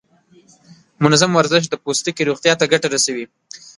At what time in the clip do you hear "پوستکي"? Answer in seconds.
1.83-2.23